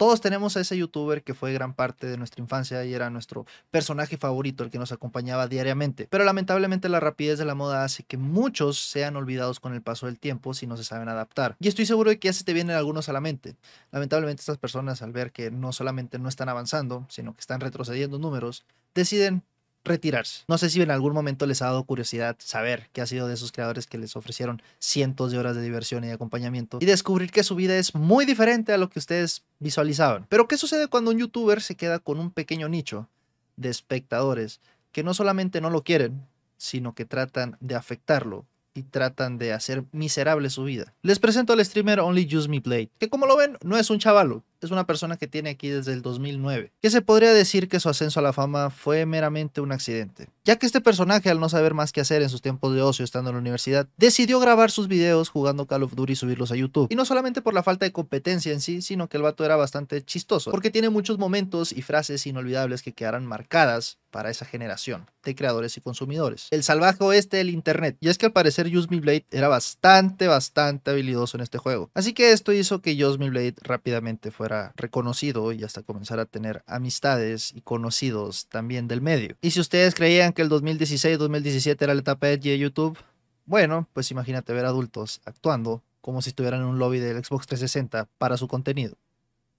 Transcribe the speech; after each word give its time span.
Todos 0.00 0.22
tenemos 0.22 0.56
a 0.56 0.60
ese 0.60 0.78
youtuber 0.78 1.22
que 1.22 1.34
fue 1.34 1.52
gran 1.52 1.74
parte 1.74 2.06
de 2.06 2.16
nuestra 2.16 2.40
infancia 2.40 2.82
y 2.86 2.94
era 2.94 3.10
nuestro 3.10 3.44
personaje 3.70 4.16
favorito, 4.16 4.64
el 4.64 4.70
que 4.70 4.78
nos 4.78 4.92
acompañaba 4.92 5.46
diariamente. 5.46 6.06
Pero 6.08 6.24
lamentablemente 6.24 6.88
la 6.88 7.00
rapidez 7.00 7.38
de 7.38 7.44
la 7.44 7.54
moda 7.54 7.84
hace 7.84 8.02
que 8.04 8.16
muchos 8.16 8.78
sean 8.78 9.14
olvidados 9.16 9.60
con 9.60 9.74
el 9.74 9.82
paso 9.82 10.06
del 10.06 10.18
tiempo 10.18 10.54
si 10.54 10.66
no 10.66 10.78
se 10.78 10.84
saben 10.84 11.10
adaptar. 11.10 11.54
Y 11.60 11.68
estoy 11.68 11.84
seguro 11.84 12.08
de 12.08 12.18
que 12.18 12.28
ya 12.28 12.32
se 12.32 12.44
te 12.44 12.54
vienen 12.54 12.76
algunos 12.76 13.10
a 13.10 13.12
la 13.12 13.20
mente. 13.20 13.56
Lamentablemente 13.92 14.40
estas 14.40 14.56
personas 14.56 15.02
al 15.02 15.12
ver 15.12 15.32
que 15.32 15.50
no 15.50 15.70
solamente 15.70 16.18
no 16.18 16.30
están 16.30 16.48
avanzando, 16.48 17.04
sino 17.10 17.34
que 17.34 17.40
están 17.40 17.60
retrocediendo 17.60 18.18
números, 18.18 18.64
deciden 18.94 19.42
retirarse. 19.84 20.44
No 20.48 20.58
sé 20.58 20.70
si 20.70 20.82
en 20.82 20.90
algún 20.90 21.14
momento 21.14 21.46
les 21.46 21.62
ha 21.62 21.66
dado 21.66 21.84
curiosidad 21.84 22.36
saber 22.38 22.88
qué 22.92 23.00
ha 23.00 23.06
sido 23.06 23.28
de 23.28 23.34
esos 23.34 23.52
creadores 23.52 23.86
que 23.86 23.98
les 23.98 24.16
ofrecieron 24.16 24.62
cientos 24.78 25.32
de 25.32 25.38
horas 25.38 25.56
de 25.56 25.62
diversión 25.62 26.04
y 26.04 26.10
acompañamiento 26.10 26.78
y 26.80 26.86
descubrir 26.86 27.30
que 27.30 27.42
su 27.42 27.54
vida 27.54 27.76
es 27.76 27.94
muy 27.94 28.24
diferente 28.24 28.72
a 28.72 28.78
lo 28.78 28.90
que 28.90 28.98
ustedes 28.98 29.42
visualizaban. 29.58 30.26
Pero 30.28 30.48
¿qué 30.48 30.56
sucede 30.56 30.88
cuando 30.88 31.10
un 31.10 31.18
youtuber 31.18 31.62
se 31.62 31.76
queda 31.76 31.98
con 31.98 32.18
un 32.18 32.30
pequeño 32.30 32.68
nicho 32.68 33.08
de 33.56 33.68
espectadores 33.68 34.60
que 34.92 35.02
no 35.02 35.14
solamente 35.14 35.60
no 35.60 35.70
lo 35.70 35.82
quieren, 35.82 36.26
sino 36.56 36.94
que 36.94 37.04
tratan 37.04 37.56
de 37.60 37.74
afectarlo 37.74 38.44
y 38.74 38.82
tratan 38.82 39.38
de 39.38 39.52
hacer 39.52 39.84
miserable 39.92 40.50
su 40.50 40.64
vida? 40.64 40.92
Les 41.02 41.18
presento 41.18 41.52
al 41.52 41.64
streamer 41.64 42.00
Only 42.00 42.36
Use 42.36 42.48
Me 42.48 42.60
Blade, 42.60 42.90
que 42.98 43.08
como 43.08 43.26
lo 43.26 43.36
ven 43.36 43.56
no 43.62 43.76
es 43.76 43.90
un 43.90 43.98
chavalo, 43.98 44.44
es 44.66 44.70
una 44.70 44.86
persona 44.86 45.16
que 45.16 45.26
tiene 45.26 45.50
aquí 45.50 45.68
desde 45.68 45.92
el 45.92 46.02
2009, 46.02 46.72
que 46.80 46.90
se 46.90 47.02
podría 47.02 47.32
decir 47.32 47.68
que 47.68 47.80
su 47.80 47.88
ascenso 47.88 48.20
a 48.20 48.22
la 48.22 48.32
fama 48.32 48.70
fue 48.70 49.06
meramente 49.06 49.60
un 49.60 49.72
accidente, 49.72 50.28
ya 50.44 50.56
que 50.56 50.66
este 50.66 50.80
personaje 50.80 51.30
al 51.30 51.40
no 51.40 51.48
saber 51.48 51.74
más 51.74 51.92
qué 51.92 52.00
hacer 52.00 52.22
en 52.22 52.28
sus 52.28 52.42
tiempos 52.42 52.74
de 52.74 52.82
ocio 52.82 53.04
estando 53.04 53.30
en 53.30 53.36
la 53.36 53.40
universidad, 53.40 53.88
decidió 53.96 54.40
grabar 54.40 54.70
sus 54.70 54.88
videos 54.88 55.28
jugando 55.28 55.66
Call 55.66 55.82
of 55.82 55.94
Duty 55.94 56.12
y 56.12 56.16
subirlos 56.16 56.52
a 56.52 56.56
YouTube. 56.56 56.88
Y 56.90 56.96
no 56.96 57.04
solamente 57.04 57.42
por 57.42 57.54
la 57.54 57.62
falta 57.62 57.84
de 57.84 57.92
competencia 57.92 58.52
en 58.52 58.60
sí, 58.60 58.82
sino 58.82 59.08
que 59.08 59.16
el 59.16 59.22
vato 59.22 59.44
era 59.44 59.56
bastante 59.56 60.02
chistoso, 60.04 60.50
porque 60.50 60.70
tiene 60.70 60.90
muchos 60.90 61.18
momentos 61.18 61.72
y 61.72 61.82
frases 61.82 62.26
inolvidables 62.26 62.82
que 62.82 62.92
quedarán 62.92 63.26
marcadas 63.26 63.98
para 64.10 64.30
esa 64.30 64.44
generación 64.44 65.08
de 65.24 65.34
creadores 65.34 65.76
y 65.76 65.80
consumidores. 65.80 66.48
El 66.50 66.62
salvaje 66.62 67.02
oeste 67.04 67.36
del 67.36 67.50
internet. 67.50 67.96
Y 68.00 68.08
es 68.08 68.18
que 68.18 68.26
al 68.26 68.32
parecer 68.32 68.70
Me 68.90 69.00
Blade 69.00 69.26
era 69.30 69.48
bastante, 69.48 70.26
bastante 70.26 70.90
habilidoso 70.90 71.36
en 71.36 71.42
este 71.42 71.58
juego. 71.58 71.90
Así 71.94 72.12
que 72.12 72.32
esto 72.32 72.52
hizo 72.52 72.80
que 72.80 72.94
Me 73.18 73.30
Blade 73.30 73.54
rápidamente 73.62 74.30
fuera 74.30 74.49
reconocido 74.76 75.52
y 75.52 75.64
hasta 75.64 75.82
comenzar 75.82 76.20
a 76.20 76.26
tener 76.26 76.62
amistades 76.66 77.52
y 77.54 77.60
conocidos 77.60 78.46
también 78.46 78.88
del 78.88 79.00
medio. 79.00 79.36
Y 79.40 79.52
si 79.52 79.60
ustedes 79.60 79.94
creían 79.94 80.32
que 80.32 80.42
el 80.42 80.50
2016-2017 80.50 81.76
era 81.80 81.94
la 81.94 82.00
etapa 82.00 82.26
de 82.26 82.58
YouTube, 82.58 82.98
bueno, 83.46 83.88
pues 83.92 84.10
imagínate 84.10 84.52
ver 84.52 84.64
adultos 84.64 85.20
actuando 85.24 85.82
como 86.00 86.22
si 86.22 86.30
estuvieran 86.30 86.60
en 86.60 86.66
un 86.66 86.78
lobby 86.78 86.98
del 86.98 87.24
Xbox 87.24 87.46
360 87.46 88.08
para 88.18 88.36
su 88.36 88.48
contenido. 88.48 88.96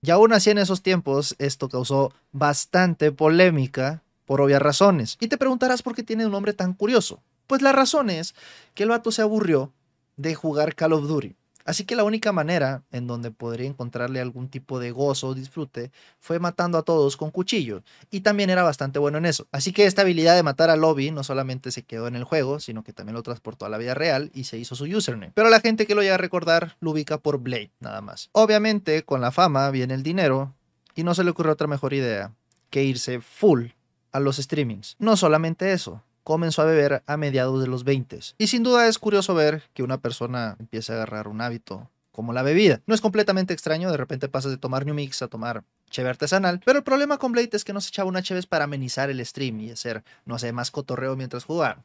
Y 0.01 0.09
aún 0.09 0.33
así 0.33 0.49
en 0.49 0.57
esos 0.57 0.81
tiempos 0.81 1.35
esto 1.37 1.69
causó 1.69 2.13
bastante 2.31 3.11
polémica 3.11 4.01
por 4.25 4.41
obvias 4.41 4.61
razones. 4.61 5.17
Y 5.19 5.27
te 5.27 5.37
preguntarás 5.37 5.83
por 5.83 5.93
qué 5.93 6.03
tiene 6.03 6.25
un 6.25 6.31
nombre 6.31 6.53
tan 6.53 6.73
curioso. 6.73 7.21
Pues 7.47 7.61
la 7.61 7.71
razón 7.71 8.09
es 8.09 8.33
que 8.73 8.83
el 8.83 8.89
vato 8.89 9.11
se 9.11 9.21
aburrió 9.21 9.73
de 10.17 10.35
jugar 10.35 10.73
Call 10.73 10.93
of 10.93 11.07
Duty. 11.07 11.35
Así 11.65 11.85
que 11.85 11.95
la 11.95 12.03
única 12.03 12.31
manera 12.31 12.83
en 12.91 13.07
donde 13.07 13.31
podría 13.31 13.67
encontrarle 13.67 14.21
algún 14.21 14.49
tipo 14.49 14.79
de 14.79 14.91
gozo 14.91 15.27
o 15.27 15.33
disfrute 15.33 15.91
fue 16.19 16.39
matando 16.39 16.77
a 16.77 16.83
todos 16.83 17.17
con 17.17 17.31
cuchillo, 17.31 17.83
y 18.09 18.21
también 18.21 18.49
era 18.49 18.63
bastante 18.63 18.99
bueno 18.99 19.17
en 19.17 19.25
eso. 19.25 19.47
Así 19.51 19.71
que 19.73 19.85
esta 19.85 20.01
habilidad 20.01 20.35
de 20.35 20.43
matar 20.43 20.69
al 20.69 20.81
lobby 20.81 21.11
no 21.11 21.23
solamente 21.23 21.71
se 21.71 21.83
quedó 21.83 22.07
en 22.07 22.15
el 22.15 22.23
juego, 22.23 22.59
sino 22.59 22.83
que 22.83 22.93
también 22.93 23.15
lo 23.15 23.23
transportó 23.23 23.65
a 23.65 23.69
la 23.69 23.77
vida 23.77 23.93
real 23.93 24.31
y 24.33 24.45
se 24.45 24.57
hizo 24.57 24.75
su 24.75 24.85
username. 24.85 25.31
Pero 25.33 25.49
la 25.49 25.59
gente 25.59 25.85
que 25.85 25.95
lo 25.95 26.01
llega 26.01 26.15
a 26.15 26.17
recordar 26.17 26.75
lo 26.79 26.91
ubica 26.91 27.17
por 27.17 27.39
Blade, 27.39 27.71
nada 27.79 28.01
más. 28.01 28.29
Obviamente, 28.31 29.03
con 29.03 29.21
la 29.21 29.31
fama 29.31 29.69
viene 29.71 29.93
el 29.93 30.03
dinero, 30.03 30.53
y 30.95 31.03
no 31.03 31.13
se 31.15 31.23
le 31.23 31.31
ocurre 31.31 31.51
otra 31.51 31.67
mejor 31.67 31.93
idea 31.93 32.33
que 32.69 32.83
irse 32.83 33.21
full 33.21 33.67
a 34.11 34.19
los 34.19 34.37
streamings. 34.37 34.95
No 34.99 35.15
solamente 35.15 35.71
eso, 35.71 36.03
comenzó 36.23 36.61
a 36.61 36.65
beber 36.65 37.03
a 37.05 37.17
mediados 37.17 37.61
de 37.61 37.67
los 37.67 37.83
20. 37.83 38.19
Y 38.37 38.47
sin 38.47 38.63
duda 38.63 38.87
es 38.87 38.99
curioso 38.99 39.33
ver 39.33 39.63
que 39.73 39.83
una 39.83 39.99
persona 39.99 40.55
empiece 40.59 40.91
a 40.91 40.95
agarrar 40.95 41.27
un 41.27 41.41
hábito 41.41 41.89
como 42.11 42.33
la 42.33 42.43
bebida. 42.43 42.81
No 42.85 42.95
es 42.95 43.01
completamente 43.01 43.53
extraño, 43.53 43.91
de 43.91 43.97
repente 43.97 44.29
pasas 44.29 44.51
de 44.51 44.57
tomar 44.57 44.85
New 44.85 44.95
Mix 44.95 45.21
a 45.21 45.27
tomar 45.27 45.63
cheve 45.89 46.09
artesanal, 46.09 46.61
pero 46.65 46.79
el 46.79 46.83
problema 46.83 47.17
con 47.17 47.31
Blade 47.31 47.49
es 47.53 47.63
que 47.63 47.73
no 47.73 47.81
se 47.81 47.89
echaba 47.89 48.09
una 48.09 48.23
cheve 48.23 48.41
para 48.43 48.65
amenizar 48.65 49.09
el 49.09 49.25
stream 49.25 49.59
y 49.61 49.71
hacer, 49.71 50.03
no 50.25 50.39
sé, 50.39 50.51
más 50.51 50.71
cotorreo 50.71 51.15
mientras 51.15 51.43
jugaban, 51.43 51.83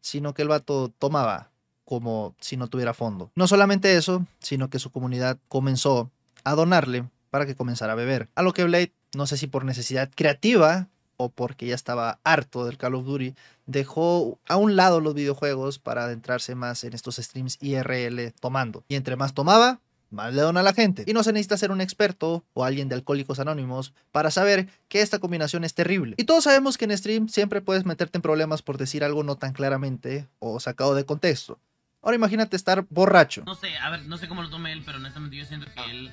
sino 0.00 0.34
que 0.34 0.42
el 0.42 0.48
vato 0.48 0.92
tomaba 0.98 1.50
como 1.84 2.34
si 2.40 2.56
no 2.56 2.68
tuviera 2.68 2.92
fondo. 2.92 3.30
No 3.34 3.48
solamente 3.48 3.96
eso, 3.96 4.26
sino 4.40 4.68
que 4.68 4.78
su 4.78 4.90
comunidad 4.90 5.38
comenzó 5.48 6.10
a 6.44 6.54
donarle 6.54 7.08
para 7.30 7.46
que 7.46 7.56
comenzara 7.56 7.94
a 7.94 7.96
beber. 7.96 8.28
A 8.34 8.42
lo 8.42 8.52
que 8.52 8.64
Blade, 8.64 8.92
no 9.14 9.26
sé 9.26 9.38
si 9.38 9.46
por 9.46 9.64
necesidad 9.64 10.10
creativa 10.14 10.88
o 11.18 11.28
porque 11.28 11.66
ya 11.66 11.74
estaba 11.74 12.20
harto 12.24 12.64
del 12.64 12.78
Call 12.78 12.94
of 12.94 13.04
Duty, 13.04 13.34
dejó 13.66 14.38
a 14.48 14.56
un 14.56 14.76
lado 14.76 15.00
los 15.00 15.14
videojuegos 15.14 15.78
para 15.78 16.04
adentrarse 16.04 16.54
más 16.54 16.84
en 16.84 16.94
estos 16.94 17.16
streams 17.16 17.58
IRL 17.60 18.32
tomando. 18.40 18.84
Y 18.88 18.94
entre 18.94 19.16
más 19.16 19.34
tomaba, 19.34 19.80
más 20.10 20.32
le 20.32 20.40
dona 20.40 20.60
a 20.60 20.62
la 20.62 20.72
gente. 20.72 21.04
Y 21.06 21.12
no 21.12 21.22
se 21.22 21.32
necesita 21.32 21.56
ser 21.56 21.70
un 21.70 21.80
experto 21.80 22.44
o 22.54 22.64
alguien 22.64 22.88
de 22.88 22.94
Alcohólicos 22.94 23.40
Anónimos 23.40 23.92
para 24.12 24.30
saber 24.30 24.68
que 24.88 25.02
esta 25.02 25.18
combinación 25.18 25.64
es 25.64 25.74
terrible. 25.74 26.14
Y 26.16 26.24
todos 26.24 26.44
sabemos 26.44 26.78
que 26.78 26.86
en 26.86 26.96
stream 26.96 27.28
siempre 27.28 27.60
puedes 27.60 27.84
meterte 27.84 28.18
en 28.18 28.22
problemas 28.22 28.62
por 28.62 28.78
decir 28.78 29.04
algo 29.04 29.22
no 29.24 29.36
tan 29.36 29.52
claramente 29.52 30.26
o 30.38 30.60
sacado 30.60 30.94
de 30.94 31.04
contexto. 31.04 31.58
Ahora 32.00 32.14
imagínate 32.14 32.56
estar 32.56 32.86
borracho. 32.88 33.42
No 33.44 33.56
sé, 33.56 33.76
a 33.76 33.90
ver, 33.90 34.06
no 34.06 34.18
sé 34.18 34.28
cómo 34.28 34.42
lo 34.42 34.50
tome 34.50 34.72
él, 34.72 34.82
pero 34.86 34.98
honestamente 34.98 35.36
yo 35.36 35.44
siento 35.44 35.66
que 35.74 35.90
él 35.90 36.12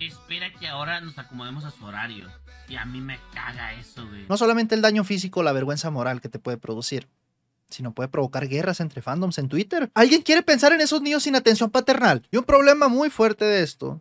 espera 0.00 0.52
que 0.58 0.68
ahora 0.68 1.00
nos 1.00 1.18
acomodemos 1.18 1.64
a 1.64 1.70
su 1.70 1.84
horario. 1.84 2.30
Y 2.68 2.76
a 2.76 2.84
mí 2.84 3.00
me 3.00 3.18
caga 3.34 3.74
eso, 3.74 4.06
güey. 4.06 4.26
No 4.28 4.36
solamente 4.36 4.74
el 4.74 4.82
daño 4.82 5.04
físico, 5.04 5.42
la 5.42 5.52
vergüenza 5.52 5.90
moral 5.90 6.20
que 6.20 6.28
te 6.28 6.38
puede 6.38 6.56
producir, 6.56 7.08
sino 7.68 7.92
puede 7.92 8.08
provocar 8.08 8.48
guerras 8.48 8.80
entre 8.80 9.02
fandoms 9.02 9.38
en 9.38 9.48
Twitter. 9.48 9.90
¿Alguien 9.94 10.22
quiere 10.22 10.42
pensar 10.42 10.72
en 10.72 10.80
esos 10.80 11.02
niños 11.02 11.24
sin 11.24 11.36
atención 11.36 11.70
paternal? 11.70 12.26
Y 12.30 12.36
un 12.36 12.44
problema 12.44 12.88
muy 12.88 13.10
fuerte 13.10 13.44
de 13.44 13.62
esto 13.62 14.00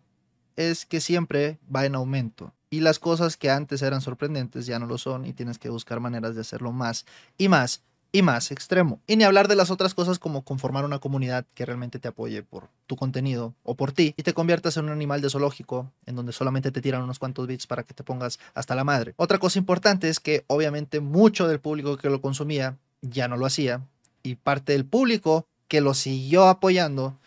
es 0.55 0.85
que 0.85 1.01
siempre 1.01 1.59
va 1.73 1.85
en 1.85 1.95
aumento. 1.95 2.53
Y 2.69 2.79
las 2.79 2.99
cosas 2.99 3.37
que 3.37 3.51
antes 3.51 3.81
eran 3.81 4.01
sorprendentes 4.01 4.65
ya 4.65 4.79
no 4.79 4.85
lo 4.85 4.97
son 4.97 5.25
y 5.25 5.33
tienes 5.33 5.59
que 5.59 5.69
buscar 5.69 5.99
maneras 5.99 6.35
de 6.35 6.41
hacerlo 6.41 6.71
más 6.71 7.05
y 7.37 7.47
más 7.47 7.83
y 8.13 8.21
más 8.21 8.51
extremo. 8.51 9.01
Y 9.07 9.17
ni 9.17 9.25
hablar 9.25 9.49
de 9.49 9.55
las 9.55 9.71
otras 9.71 9.93
cosas 9.93 10.19
como 10.19 10.43
conformar 10.43 10.85
una 10.85 10.99
comunidad 10.99 11.45
que 11.55 11.65
realmente 11.65 11.99
te 11.99 12.07
apoye 12.07 12.43
por 12.43 12.69
tu 12.85 12.95
contenido 12.95 13.55
o 13.63 13.75
por 13.75 13.91
ti 13.91 14.13
y 14.15 14.23
te 14.23 14.33
conviertas 14.33 14.77
en 14.77 14.85
un 14.85 14.91
animal 14.91 15.19
de 15.19 15.31
zoológico 15.31 15.91
en 16.05 16.15
donde 16.15 16.31
solamente 16.31 16.71
te 16.71 16.79
tiran 16.79 17.01
unos 17.01 17.19
cuantos 17.19 17.47
bits 17.47 17.67
para 17.67 17.83
que 17.83 17.95
te 17.95 18.03
pongas 18.03 18.39
hasta 18.53 18.75
la 18.75 18.83
madre. 18.83 19.15
Otra 19.17 19.39
cosa 19.39 19.57
importante 19.59 20.07
es 20.09 20.19
que 20.19 20.45
obviamente 20.47 20.99
mucho 21.01 21.47
del 21.47 21.59
público 21.59 21.97
que 21.97 22.09
lo 22.09 22.21
consumía 22.21 22.77
ya 23.01 23.27
no 23.27 23.35
lo 23.35 23.47
hacía 23.47 23.81
y 24.21 24.35
parte 24.35 24.73
del 24.73 24.85
público 24.85 25.47
que 25.67 25.81
lo 25.81 25.95
siguió 25.95 26.47
apoyando 26.47 27.17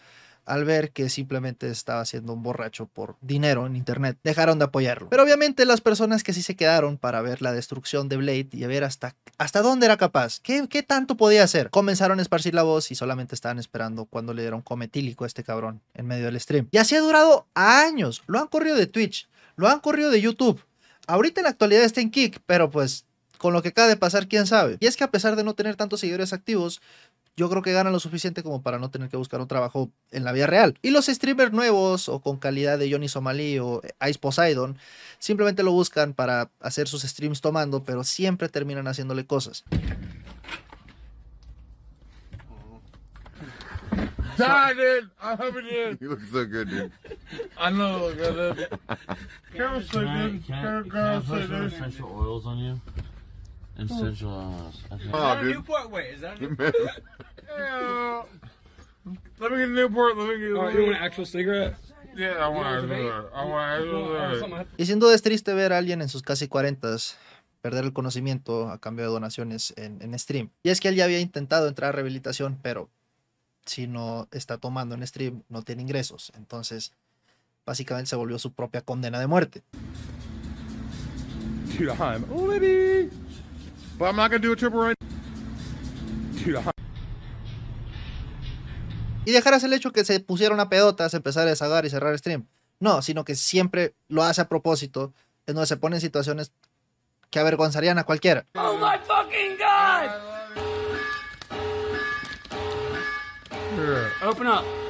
al 0.46 0.64
ver 0.64 0.92
que 0.92 1.08
simplemente 1.10 1.68
estaba 1.68 2.04
siendo 2.04 2.32
un 2.32 2.42
borracho 2.42 2.86
por 2.86 3.16
dinero 3.20 3.66
en 3.66 3.76
internet, 3.76 4.16
dejaron 4.22 4.58
de 4.58 4.64
apoyarlo. 4.64 5.08
Pero 5.10 5.24
obviamente 5.24 5.66
las 5.66 5.80
personas 5.80 6.22
que 6.22 6.32
sí 6.32 6.42
se 6.42 6.56
quedaron 6.56 6.96
para 6.96 7.20
ver 7.20 7.42
la 7.42 7.52
destrucción 7.52 8.08
de 8.08 8.16
Blade 8.16 8.48
y 8.52 8.64
ver 8.64 8.84
hasta, 8.84 9.14
hasta 9.38 9.60
dónde 9.60 9.86
era 9.86 9.96
capaz, 9.96 10.40
qué, 10.40 10.66
qué 10.68 10.82
tanto 10.82 11.16
podía 11.16 11.42
hacer, 11.42 11.70
comenzaron 11.70 12.20
a 12.20 12.22
esparcir 12.22 12.54
la 12.54 12.62
voz 12.62 12.90
y 12.90 12.94
solamente 12.94 13.34
estaban 13.34 13.58
esperando 13.58 14.06
cuando 14.06 14.32
le 14.32 14.42
dieron 14.42 14.62
cometílico 14.62 15.24
a 15.24 15.26
este 15.26 15.44
cabrón 15.44 15.82
en 15.94 16.06
medio 16.06 16.26
del 16.26 16.40
stream. 16.40 16.68
Y 16.70 16.78
así 16.78 16.94
ha 16.94 17.00
durado 17.00 17.46
años. 17.54 18.22
Lo 18.26 18.38
han 18.38 18.46
corrido 18.46 18.76
de 18.76 18.86
Twitch, 18.86 19.28
lo 19.56 19.68
han 19.68 19.80
corrido 19.80 20.10
de 20.10 20.20
YouTube. 20.20 20.64
Ahorita 21.08 21.40
en 21.40 21.44
la 21.44 21.50
actualidad 21.50 21.82
está 21.82 22.00
en 22.00 22.10
Kick, 22.10 22.40
pero 22.46 22.70
pues 22.70 23.04
con 23.38 23.52
lo 23.52 23.62
que 23.62 23.68
acaba 23.68 23.88
de 23.88 23.96
pasar, 23.96 24.28
quién 24.28 24.46
sabe. 24.46 24.76
Y 24.80 24.86
es 24.86 24.96
que 24.96 25.04
a 25.04 25.10
pesar 25.10 25.36
de 25.36 25.44
no 25.44 25.54
tener 25.54 25.76
tantos 25.76 26.00
seguidores 26.00 26.32
activos, 26.32 26.80
yo 27.36 27.50
creo 27.50 27.62
que 27.62 27.72
ganan 27.72 27.92
lo 27.92 28.00
suficiente 28.00 28.42
como 28.42 28.62
para 28.62 28.78
no 28.78 28.90
tener 28.90 29.08
que 29.10 29.16
buscar 29.16 29.40
un 29.40 29.48
trabajo 29.48 29.90
en 30.10 30.24
la 30.24 30.32
vida 30.32 30.46
real. 30.46 30.78
Y 30.82 30.90
los 30.90 31.06
streamers 31.06 31.52
nuevos 31.52 32.08
o 32.08 32.20
con 32.20 32.38
calidad 32.38 32.78
de 32.78 32.90
Johnny 32.90 33.08
Somaly 33.08 33.58
o 33.58 33.82
Ice 34.08 34.18
Poseidon 34.18 34.78
simplemente 35.18 35.62
lo 35.62 35.72
buscan 35.72 36.14
para 36.14 36.50
hacer 36.60 36.88
sus 36.88 37.02
streams 37.02 37.40
tomando, 37.42 37.84
pero 37.84 38.04
siempre 38.04 38.48
terminan 38.48 38.88
haciéndole 38.88 39.26
cosas. 39.26 39.64
Die, 44.36 44.74
dude. 44.74 45.08
I 45.22 45.30
have 45.34 45.56
it 45.56 45.98
You 46.00 46.10
look 46.10 46.20
so 46.30 46.44
good, 46.44 46.68
dude. 46.68 46.92
I 47.58 47.70
know. 47.70 48.08
Look 48.08 48.18
so 48.18 48.32
good. 48.34 48.68
can 49.90 50.06
I, 50.06 50.38
Camera 50.46 50.82
can 50.84 50.90
I 50.90 50.90
girl 50.90 51.20
put 51.20 51.26
so 51.26 51.40
some 51.40 51.48
good. 51.48 51.72
essential 51.72 52.08
oils 52.14 52.44
on 52.46 52.58
you? 52.58 52.80
Essential 53.78 54.30
oils. 54.30 54.82
Okay. 54.90 55.10
Oh, 55.12 55.40
dude. 55.40 55.54
Newport, 55.54 55.90
wait, 55.90 56.14
is 56.14 56.20
that? 56.20 56.38
Yeah. 57.58 58.22
Let 59.38 59.52
me 59.52 59.58
get 59.58 59.68
a 59.68 59.72
Newport. 59.72 60.16
Let 60.16 60.28
me 60.28 60.38
get. 60.38 60.56
Oh, 60.56 60.68
you 60.68 60.82
want 60.82 60.96
an 60.96 61.02
actual 61.02 61.26
cigarette? 61.26 61.76
Yeah, 62.16 62.44
I 62.44 62.48
want 62.48 62.90
a. 62.90 63.28
I 63.34 63.44
want 63.44 63.84
to 63.84 64.56
Oh, 64.56 64.64
Y 64.78 64.86
sin 64.86 64.98
duda 64.98 65.14
es 65.14 65.22
triste 65.22 65.52
ver 65.54 65.72
a 65.72 65.78
alguien 65.78 66.02
en 66.02 66.08
sus 66.08 66.22
casi 66.22 66.48
40 66.48 66.96
perder 67.60 67.84
el 67.84 67.92
conocimiento 67.92 68.68
a 68.70 68.78
cambio 68.78 69.04
de 69.06 69.10
donaciones 69.10 69.74
en, 69.76 70.00
en 70.00 70.18
stream. 70.18 70.50
Y 70.62 70.70
es 70.70 70.80
que 70.80 70.88
él 70.88 70.94
ya 70.94 71.04
había 71.04 71.20
intentado 71.20 71.68
entrar 71.68 71.88
a 71.90 71.92
rehabilitación, 71.92 72.58
pero 72.62 72.88
si 73.64 73.86
no 73.86 74.28
está 74.30 74.58
tomando 74.58 74.94
en 74.94 75.06
stream, 75.06 75.42
no 75.48 75.62
tiene 75.62 75.82
ingresos. 75.82 76.32
Entonces, 76.36 76.92
básicamente 77.66 78.08
se 78.10 78.16
volvió 78.16 78.38
su 78.38 78.52
propia 78.52 78.82
condena 78.82 79.18
de 79.18 79.26
muerte. 79.26 79.62
Dude, 81.76 81.92
I'm. 81.98 82.24
But 83.98 84.06
I'm 84.06 84.16
not 84.16 84.30
gonna 84.30 84.38
do 84.38 84.52
a 84.52 84.56
triple 84.56 84.80
right. 84.80 84.96
Dude, 86.44 86.56
I'm 86.56 86.70
Y 89.24 89.32
dejarás 89.32 89.64
el 89.64 89.72
hecho 89.72 89.90
que 89.90 90.04
se 90.04 90.20
pusiera 90.20 90.54
una 90.54 90.68
pedota, 90.68 91.08
se 91.08 91.16
empezara 91.16 91.46
a 91.46 91.50
deshagar 91.50 91.84
y 91.84 91.90
cerrar 91.90 92.12
el 92.12 92.18
stream. 92.18 92.46
No, 92.78 93.02
sino 93.02 93.24
que 93.24 93.34
siempre 93.34 93.96
lo 94.08 94.22
hace 94.22 94.40
a 94.40 94.48
propósito, 94.48 95.12
en 95.46 95.56
donde 95.56 95.66
se 95.66 95.76
pone 95.76 95.96
en 95.96 96.00
situaciones 96.00 96.52
que 97.30 97.40
avergonzarían 97.40 97.98
a 97.98 98.04
cualquiera. 98.04 98.46
Oh 98.54 98.76
my 98.76 98.98
fucking 99.04 99.56
god! 99.58 100.36
Open 104.22 104.46
up. 104.46 104.85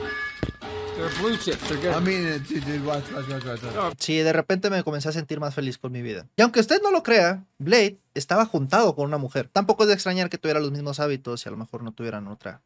Sí, 3.98 4.18
de 4.18 4.32
repente 4.32 4.70
me 4.70 4.82
comencé 4.82 5.08
a 5.08 5.12
sentir 5.12 5.40
más 5.40 5.54
feliz 5.54 5.78
con 5.78 5.92
mi 5.92 6.02
vida. 6.02 6.26
Y 6.36 6.42
aunque 6.42 6.60
usted 6.60 6.80
no 6.82 6.90
lo 6.90 7.02
crea, 7.02 7.44
Blade 7.58 7.98
estaba 8.14 8.46
juntado 8.46 8.94
con 8.94 9.06
una 9.06 9.18
mujer. 9.18 9.48
Tampoco 9.52 9.82
es 9.82 9.88
de 9.88 9.94
extrañar 9.94 10.30
que 10.30 10.38
tuviera 10.38 10.60
los 10.60 10.72
mismos 10.72 11.00
hábitos 11.00 11.44
y 11.44 11.48
a 11.48 11.52
lo 11.52 11.58
mejor 11.58 11.82
no 11.82 11.92
tuvieran 11.92 12.28
otra 12.28 12.62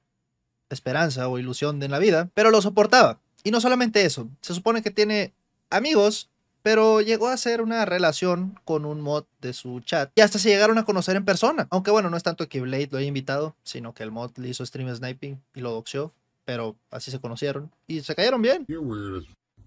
esperanza 0.69 1.29
o 1.29 1.39
ilusión 1.39 1.83
en 1.83 1.91
la 1.91 1.99
vida, 1.99 2.31
pero 2.35 2.51
lo 2.51 2.63
soportaba. 2.63 3.19
Y 3.43 3.51
no 3.51 3.61
solamente 3.61 4.05
eso, 4.05 4.29
se 4.41 4.55
supone 4.55 4.83
que 4.83 4.91
tiene 4.91 5.33
amigos, 5.71 6.29
pero 6.63 7.01
llegó 7.01 7.29
a 7.29 7.37
ser 7.37 7.63
una 7.63 7.85
relación 7.85 8.59
con 8.65 8.85
un 8.85 9.01
mod 9.01 9.25
de 9.41 9.53
su 9.53 9.81
chat 9.81 10.13
y 10.15 10.21
hasta 10.21 10.39
se 10.39 10.51
llegaron 10.51 10.79
a 10.79 10.85
conocer 10.85 11.17
en 11.17 11.25
persona. 11.25 11.67
Aunque 11.71 11.91
bueno, 11.91 12.11
no 12.11 12.17
es 12.17 12.23
tanto 12.23 12.49
que 12.49 12.61
Blade 12.61 12.89
lo 12.91 12.99
haya 12.99 13.09
invitado, 13.09 13.57
sino 13.63 13.95
que 13.95 14.03
el 14.03 14.11
mod 14.11 14.33
le 14.37 14.49
hizo 14.49 14.65
stream 14.65 14.95
sniping 14.95 15.43
y 15.55 15.61
lo 15.61 15.71
doxeó, 15.73 16.13
pero 16.51 16.75
así 16.91 17.13
se 17.13 17.21
conocieron 17.21 17.71
y 17.87 18.01
se 18.01 18.13
cayeron 18.13 18.43
bien. 18.43 18.65
You're 18.69 18.83
weird. 18.83 19.25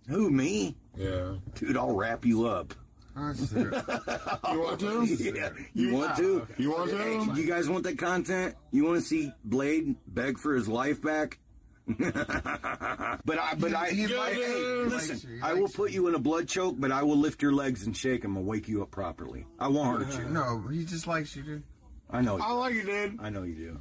Who, 0.09 0.29
me? 0.29 0.75
Yeah. 0.97 1.35
Dude, 1.55 1.77
I'll 1.77 1.95
wrap 1.95 2.25
you 2.25 2.45
up. 2.45 2.73
I 3.15 3.31
see. 3.33 3.57
you 3.57 4.59
want 4.59 4.79
to? 4.81 5.05
Yeah. 5.33 5.49
You 5.73 5.93
want 5.93 6.17
to? 6.17 6.45
You 6.57 6.71
want 6.71 6.91
Hey, 6.91 7.23
you 7.35 7.45
guys 7.47 7.69
want 7.69 7.85
that 7.85 7.97
content? 7.97 8.55
You 8.71 8.83
want 8.83 8.97
to 8.97 9.01
see 9.01 9.31
Blade 9.45 9.95
beg 10.07 10.37
for 10.37 10.53
his 10.55 10.67
life 10.67 11.01
back? 11.01 11.39
but 11.87 13.39
I, 13.39 13.55
but 13.57 13.73
I, 13.73 13.89
He- 13.91 14.07
he 14.07 14.15
I- 14.17 14.33
hey, 14.33 14.55
listen. 14.87 15.15
likes 15.15 15.23
you. 15.23 15.29
He 15.35 15.41
I 15.41 15.53
will 15.53 15.69
put 15.69 15.91
you 15.91 16.07
in 16.09 16.15
a 16.15 16.19
blood 16.19 16.49
choke, 16.49 16.75
but 16.77 16.91
I 16.91 17.03
will 17.03 17.17
lift 17.17 17.41
your 17.41 17.53
legs 17.53 17.85
and 17.85 17.95
shake 17.95 18.23
them 18.23 18.35
and 18.35 18.45
wake 18.45 18.67
you 18.67 18.81
up 18.83 18.91
properly. 18.91 19.45
I 19.57 19.69
won't 19.69 20.03
hurt 20.03 20.19
you. 20.19 20.25
No, 20.29 20.59
he 20.69 20.83
just 20.83 21.07
likes 21.07 21.33
you, 21.35 21.43
dude. 21.43 21.63
I 22.09 22.21
know. 22.21 22.37
I 22.39 22.49
You. 22.49 22.55
like 22.55 22.73
you, 22.73 22.83
dude. 22.83 23.19
I 23.21 23.29
know 23.29 23.43
you 23.43 23.55
do. 23.55 23.79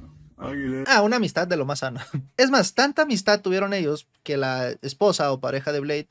Ah, 0.87 1.01
una 1.01 1.17
amistad 1.17 1.47
de 1.47 1.57
lo 1.57 1.65
más 1.65 1.79
sana. 1.79 2.05
Es 2.37 2.49
más, 2.49 2.73
tanta 2.73 3.03
amistad 3.03 3.41
tuvieron 3.41 3.73
ellos 3.73 4.07
que 4.23 4.37
la 4.37 4.69
esposa 4.81 5.31
o 5.31 5.39
pareja 5.39 5.71
de 5.71 5.79
Blade 5.79 6.09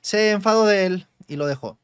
se 0.00 0.30
enfadó 0.30 0.66
de 0.66 0.86
él 0.86 1.06
y 1.26 1.36
lo 1.36 1.46
dejó. 1.46 1.78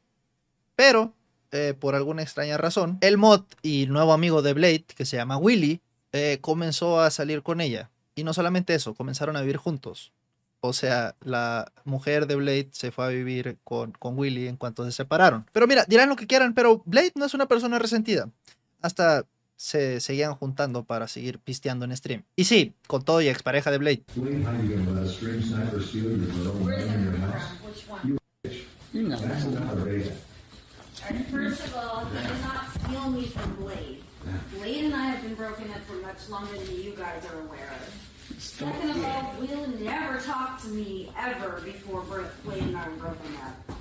Pero, 0.75 1.13
eh, 1.51 1.73
por 1.77 1.95
alguna 1.95 2.21
extraña 2.21 2.57
razón, 2.57 2.97
el 3.01 3.17
mod 3.17 3.43
y 3.61 3.87
nuevo 3.87 4.13
amigo 4.13 4.41
de 4.41 4.53
Blade, 4.53 4.85
que 4.95 5.05
se 5.05 5.17
llama 5.17 5.37
Willy, 5.37 5.81
eh, 6.11 6.37
comenzó 6.41 7.01
a 7.01 7.11
salir 7.11 7.43
con 7.43 7.61
ella. 7.61 7.89
Y 8.15 8.23
no 8.23 8.33
solamente 8.33 8.75
eso, 8.75 8.93
comenzaron 8.93 9.35
a 9.35 9.41
vivir 9.41 9.57
juntos. 9.57 10.11
O 10.59 10.73
sea, 10.73 11.15
la 11.21 11.71
mujer 11.85 12.27
de 12.27 12.35
Blade 12.35 12.69
se 12.71 12.91
fue 12.91 13.05
a 13.05 13.09
vivir 13.09 13.57
con, 13.63 13.93
con 13.93 14.17
Willy 14.17 14.47
en 14.47 14.57
cuanto 14.57 14.85
se 14.85 14.91
separaron. 14.91 15.47
Pero 15.51 15.65
mira, 15.65 15.85
dirán 15.87 16.09
lo 16.09 16.15
que 16.15 16.27
quieran, 16.27 16.53
pero 16.53 16.83
Blade 16.85 17.13
no 17.15 17.25
es 17.25 17.33
una 17.33 17.47
persona 17.47 17.79
resentida. 17.79 18.29
Hasta 18.81 19.25
se 19.61 19.99
seguían 19.99 20.33
juntando 20.33 20.85
para 20.85 21.07
seguir 21.07 21.37
pisteando 21.37 21.85
en 21.85 21.95
stream. 21.95 22.23
Y 22.35 22.45
sí, 22.45 22.73
con 22.87 23.03
todo 23.03 23.21
y 23.21 23.27
expareja 23.27 23.69
de 23.69 23.77
Blade. 23.77 24.03
Second 38.39 38.89
of 38.89 39.05
all, 39.05 39.35
Will 39.39 39.67
never 39.79 40.19
talked 40.19 40.63
to 40.63 40.69
me 40.69 41.11
ever 41.19 41.61
before 41.63 42.01
Blade 42.43 42.63
and 42.63 42.77
I 42.77 42.87
were 42.87 42.95
broken 42.95 43.35
up 43.35 43.80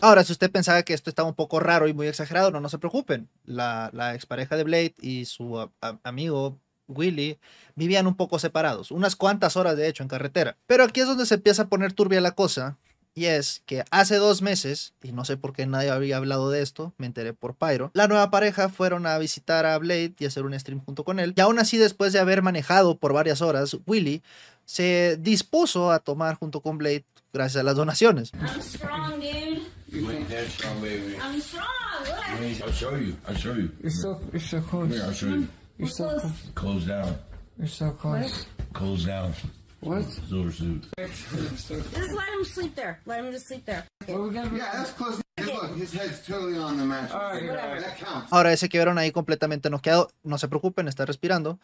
Ahora, 0.00 0.24
si 0.24 0.32
usted 0.32 0.50
pensaba 0.50 0.82
que 0.82 0.94
esto 0.94 1.10
estaba 1.10 1.28
un 1.28 1.34
poco 1.34 1.60
raro 1.60 1.88
y 1.88 1.92
muy 1.92 2.06
exagerado, 2.06 2.50
no, 2.50 2.60
no 2.60 2.68
se 2.68 2.78
preocupen. 2.78 3.28
La, 3.44 3.90
la 3.92 4.14
expareja 4.14 4.56
de 4.56 4.64
Blade 4.64 4.94
y 5.00 5.24
su 5.24 5.70
amigo 6.02 6.58
Willy 6.88 7.38
vivían 7.74 8.06
un 8.06 8.16
poco 8.16 8.38
separados, 8.38 8.90
unas 8.90 9.14
cuantas 9.14 9.56
horas 9.56 9.76
de 9.76 9.88
hecho 9.88 10.02
en 10.02 10.08
carretera. 10.08 10.56
Pero 10.66 10.84
aquí 10.84 11.00
es 11.00 11.06
donde 11.06 11.26
se 11.26 11.34
empieza 11.34 11.62
a 11.62 11.68
poner 11.68 11.92
turbia 11.92 12.20
la 12.20 12.32
cosa. 12.32 12.78
Y 13.14 13.24
es 13.26 13.62
que 13.66 13.84
hace 13.90 14.16
dos 14.16 14.42
meses, 14.42 14.92
y 15.02 15.10
no 15.12 15.24
sé 15.24 15.36
por 15.36 15.52
qué 15.52 15.66
nadie 15.66 15.90
había 15.90 16.18
hablado 16.18 16.50
de 16.50 16.62
esto, 16.62 16.92
me 16.98 17.06
enteré 17.06 17.32
por 17.32 17.56
Pyro, 17.56 17.90
la 17.94 18.06
nueva 18.06 18.30
pareja 18.30 18.68
fueron 18.68 19.06
a 19.06 19.18
visitar 19.18 19.66
a 19.66 19.76
Blade 19.78 20.14
y 20.18 20.26
hacer 20.26 20.44
un 20.44 20.58
stream 20.58 20.80
junto 20.84 21.02
con 21.04 21.18
él. 21.18 21.34
Y 21.36 21.40
aún 21.40 21.58
así, 21.58 21.78
después 21.78 22.12
de 22.12 22.20
haber 22.20 22.42
manejado 22.42 22.96
por 22.96 23.12
varias 23.12 23.42
horas, 23.42 23.76
Willy 23.86 24.22
se 24.66 25.16
dispuso 25.20 25.90
a 25.90 25.98
tomar 25.98 26.36
junto 26.36 26.60
con 26.60 26.78
Blade 26.78 27.04
gracias 27.32 27.60
a 27.60 27.64
las 27.64 27.74
donaciones. 27.76 28.30
I'm 28.34 28.60
strong, 28.62 29.14
dude. 29.20 29.62
You 29.90 30.10
ain't 30.10 30.28
that 30.28 30.46
strong, 30.50 30.80
baby. 30.80 31.16
I'm 31.16 31.40
strong. 31.40 31.64
Look. 32.04 32.62
I'll 32.62 32.72
show 32.72 32.96
you. 32.96 33.16
I'll 33.26 33.34
show 33.34 33.54
you. 33.54 33.70
You're 33.82 33.90
so 33.90 34.20
you're 34.32 34.40
so 34.40 34.60
close. 34.60 34.90
Here, 34.90 35.02
I'll 35.02 35.12
show 35.12 35.26
you. 35.28 35.48
You're 35.78 35.88
so 35.88 36.08
Close. 36.08 36.22
close. 36.22 36.32
Close 36.54 36.86
down. 36.86 37.18
You're 37.58 37.66
so 37.68 37.90
close. 37.92 38.46
Close 38.74 39.04
down. 39.06 39.32
What? 39.80 40.04
Silver 40.28 40.52
suit. 40.52 40.86
Just 40.96 42.12
let 42.12 42.28
him 42.28 42.44
sleep 42.44 42.74
there. 42.74 43.00
Let 43.06 43.24
him 43.24 43.32
just 43.32 43.46
sleep 43.46 43.64
there. 43.64 43.84
Gonna 44.06 44.50
Yeah, 44.56 44.72
that's 44.72 44.92
close. 44.92 45.20
Hey, 45.36 45.44
Look, 45.44 45.76
his 45.76 45.92
head's 45.92 46.26
totally 46.26 46.58
on 46.58 46.78
the 46.78 46.84
mattress. 46.84 47.12
Alright, 47.14 47.48
alright. 47.48 47.80
That 47.80 47.96
counts. 47.96 48.32
Ahora 48.32 48.52
ese 48.52 48.68
que 48.68 48.78
vieron 48.78 48.98
ahí 48.98 49.12
completamente 49.12 49.70
noqueado, 49.70 50.10
no 50.24 50.36
se 50.38 50.48
preocupen, 50.48 50.88
está 50.88 51.06
respirando, 51.06 51.60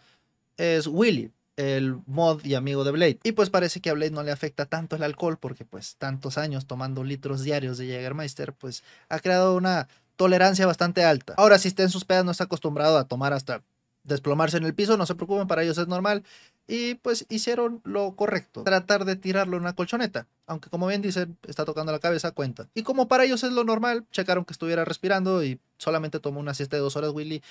es 0.57 0.87
Willy, 0.87 1.33
el 1.57 1.97
mod 2.07 2.45
y 2.45 2.55
amigo 2.55 2.85
de 2.85 2.93
Blade. 2.93 3.19
Y 3.25 3.33
pues 3.33 3.51
parece 3.51 3.81
que 3.81 3.91
a 3.91 3.95
Blade 3.95 4.13
no 4.13 4.23
le 4.23 4.31
afecta 4.31 4.67
tanto 4.67 4.95
el 4.95 5.03
alcohol 5.03 5.39
porque 5.39 5.65
pues 5.65 5.97
tantos 5.97 6.39
años 6.39 6.67
tomando 6.67 7.03
litros 7.03 7.43
diarios 7.43 7.79
de 7.79 7.87
Jägermeister 7.87 8.53
pues 8.53 8.85
ha 9.09 9.19
creado 9.19 9.57
una 9.57 9.89
tolerancia 10.15 10.67
bastante 10.67 11.05
alta. 11.05 11.35
Ahora 11.37 11.59
si 11.59 11.69
está 11.69 11.83
en 11.83 11.91
sus 11.91 12.05
pedas 12.05 12.25
no 12.25 12.31
está 12.31 12.45
acostumbrado 12.45 12.97
a 12.97 13.09
tomar 13.09 13.33
hasta 13.33 13.63
desplomarse 14.05 14.59
en 14.59 14.65
el 14.65 14.75
piso, 14.75 14.97
no 14.97 15.07
se 15.07 15.15
preocupen, 15.15 15.49
para 15.49 15.63
ellos 15.63 15.79
es 15.79 15.89
normal. 15.89 16.23
Y 16.67 16.95
pues 16.95 17.27
hicieron 17.29 17.83
lo 17.85 18.17
correcto, 18.17 18.63
tratar 18.65 19.05
de 19.05 19.17
tirarlo 19.17 19.57
en 19.57 19.63
una 19.65 19.75
colchoneta. 19.75 20.27
Aunque 20.47 20.71
como 20.71 20.87
bien 20.87 21.03
dicen, 21.03 21.37
está 21.47 21.65
tocando 21.67 21.93
la 21.93 21.99
cabeza, 21.99 22.31
cuenta. 22.33 22.69
Y 22.75 22.83
como 22.83 23.07
para 23.07 23.25
ellos 23.25 23.45
es 23.45 23.53
lo 23.53 23.65
normal, 23.65 24.07
checaron 24.13 24.45
que 24.47 24.53
estuviera 24.55 24.85
respirando 24.85 25.45
y 25.45 25.61
solamente 25.77 26.21
tomó 26.21 26.41
una 26.41 26.55
siesta 26.55 26.77
de 26.77 26.83
dos 26.83 26.97
horas 26.97 27.11
Willy. 27.13 27.43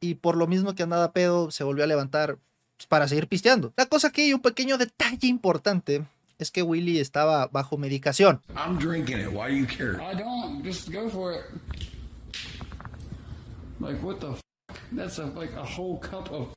Y 0.00 0.14
por 0.14 0.36
lo 0.36 0.46
mismo 0.48 0.74
que 0.74 0.82
andaba 0.82 1.12
pedo, 1.12 1.50
se 1.52 1.62
volvió 1.64 1.84
a 1.84 1.86
levantar 1.86 2.38
pues, 2.76 2.86
para 2.88 3.06
seguir 3.06 3.28
pisteando. 3.28 3.72
La 3.76 3.86
cosa 3.86 4.10
que 4.10 4.22
hay 4.22 4.34
un 4.34 4.42
pequeño 4.42 4.78
detalle 4.78 5.28
importante 5.28 6.04
es 6.38 6.50
que 6.50 6.62
Willy 6.62 6.98
estaba 6.98 7.46
bajo 7.46 7.78
medicación. 7.78 8.42
I'm 8.56 8.78
drinking 8.78 9.20
it. 9.20 9.28
Why 9.28 9.48
do 9.48 9.56
you 9.56 9.66
care? 9.66 9.94
I 10.02 10.14
don't. 10.16 10.64
Just 10.64 10.90
go 10.92 11.08
for 11.08 11.32
it. 11.32 11.44
Like 13.80 14.02
what 14.04 14.18
the? 14.18 14.32
F- 14.32 14.40
That's 14.92 15.18
a 15.18 15.26
like 15.26 15.54
a 15.56 15.64
whole 15.64 15.98
cup 16.00 16.30
of 16.30 16.48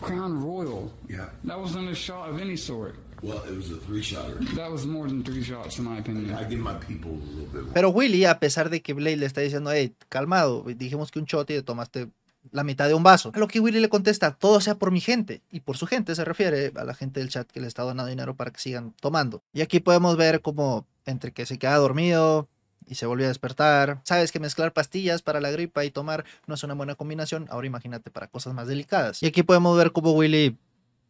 Crown 0.00 0.42
Royal. 0.42 0.90
Yeah. 1.08 1.30
That 1.44 1.58
wasn't 1.58 1.88
a 1.90 1.94
shot 1.94 2.30
of 2.30 2.40
any 2.40 2.56
sort. 2.56 2.96
Well, 3.22 3.42
it 3.46 3.54
was 3.54 3.70
a 3.70 3.76
three 3.76 4.02
shotter. 4.02 4.38
That 4.56 4.70
was 4.70 4.86
more 4.86 5.06
than 5.06 5.22
three 5.22 5.42
shots, 5.42 5.78
in 5.78 5.84
my 5.84 5.98
opinion. 5.98 6.34
I 6.34 6.44
give 6.44 6.58
my 6.58 6.74
people 6.74 7.10
a 7.10 7.30
little 7.34 7.52
bit 7.52 7.62
more. 7.62 7.72
Pero 7.74 7.90
Willy, 7.90 8.24
a 8.24 8.38
pesar 8.38 8.70
de 8.70 8.80
que 8.80 8.94
Blade 8.94 9.18
le 9.18 9.26
está 9.26 9.42
diciendo, 9.42 9.70
hey, 9.70 9.92
calmado, 10.08 10.64
dijimos 10.64 11.10
que 11.10 11.18
un 11.18 11.26
shot 11.26 11.50
y 11.50 11.54
te 11.54 11.62
tomaste 11.62 12.08
la 12.50 12.64
mitad 12.64 12.88
de 12.88 12.94
un 12.94 13.02
vaso. 13.02 13.30
A 13.34 13.38
lo 13.38 13.46
que 13.46 13.60
Willy 13.60 13.80
le 13.80 13.90
contesta, 13.90 14.32
todo 14.32 14.60
sea 14.60 14.76
por 14.76 14.90
mi 14.90 15.00
gente. 15.00 15.42
Y 15.50 15.60
por 15.60 15.76
su 15.76 15.86
gente 15.86 16.14
se 16.14 16.24
refiere 16.24 16.72
a 16.74 16.84
la 16.84 16.94
gente 16.94 17.20
del 17.20 17.28
chat 17.28 17.46
que 17.50 17.60
le 17.60 17.66
está 17.66 17.82
donando 17.82 18.08
dinero 18.08 18.34
para 18.34 18.50
que 18.50 18.58
sigan 18.58 18.94
tomando. 19.00 19.42
Y 19.52 19.60
aquí 19.60 19.80
podemos 19.80 20.16
ver 20.16 20.40
como 20.40 20.86
entre 21.04 21.32
que 21.32 21.44
se 21.44 21.58
queda 21.58 21.76
dormido 21.76 22.48
y 22.90 22.96
se 22.96 23.06
volvió 23.06 23.26
a 23.26 23.28
despertar. 23.28 24.00
Sabes 24.02 24.32
que 24.32 24.40
mezclar 24.40 24.72
pastillas 24.72 25.22
para 25.22 25.40
la 25.40 25.50
gripa 25.52 25.84
y 25.84 25.90
tomar 25.90 26.24
no 26.46 26.56
es 26.56 26.64
una 26.64 26.74
buena 26.74 26.96
combinación. 26.96 27.46
Ahora 27.48 27.68
imagínate 27.68 28.10
para 28.10 28.26
cosas 28.26 28.52
más 28.52 28.66
delicadas. 28.66 29.22
Y 29.22 29.26
aquí 29.26 29.44
podemos 29.44 29.78
ver 29.78 29.92
cómo 29.92 30.10
Willy, 30.10 30.58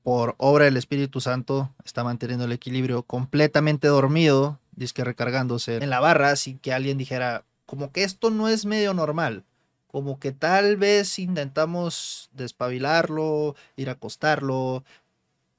por 0.03 0.35
obra 0.37 0.67
del 0.67 0.77
Espíritu 0.77 1.23
Santo, 1.23 1.75
está 1.83 2.05
manteniendo 2.05 2.45
el 2.45 2.53
equilibrio 2.53 3.03
completamente 3.03 3.89
dormido, 3.89 4.61
disque 4.73 5.05
recargándose 5.05 5.77
en 5.77 5.89
la 5.89 6.01
barra, 6.01 6.37
sin 6.37 6.59
que 6.59 6.75
alguien 6.75 6.99
dijera, 6.99 7.45
como 7.65 7.93
que 7.93 8.05
esto 8.05 8.29
no 8.29 8.49
es 8.49 8.67
medio 8.67 8.93
normal. 8.93 9.45
Como 9.87 10.21
que 10.21 10.33
tal 10.33 10.77
vez 10.77 11.19
intentamos 11.19 12.29
despabilarlo, 12.33 13.57
ir 13.77 13.89
a 13.89 13.93
acostarlo, 13.93 14.85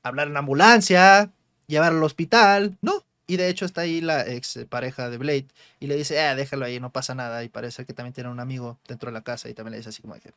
hablar 0.03 0.27
en 0.27 0.37
ambulancia, 0.37 1.31
llevarlo 1.67 1.97
al 1.97 2.05
hospital. 2.05 2.77
No. 2.81 3.03
Y 3.31 3.37
de 3.37 3.47
hecho 3.47 3.63
está 3.63 3.79
ahí 3.81 4.01
la 4.01 4.27
ex 4.27 4.59
pareja 4.67 5.09
de 5.09 5.17
Blade 5.17 5.45
y 5.79 5.87
le 5.87 5.95
dice, 5.95 6.19
ah, 6.19 6.35
déjalo 6.35 6.65
ahí, 6.65 6.81
no 6.81 6.91
pasa 6.91 7.15
nada. 7.15 7.45
Y 7.45 7.47
parece 7.47 7.85
que 7.85 7.93
también 7.93 8.11
tiene 8.13 8.29
un 8.29 8.41
amigo 8.41 8.77
dentro 8.89 9.09
de 9.09 9.13
la 9.13 9.21
casa 9.21 9.47
y 9.47 9.53
también 9.53 9.71
le 9.71 9.77
dice 9.77 9.87
así 9.87 10.01
como 10.01 10.15
que, 10.15 10.27
"Eh, 10.27 10.33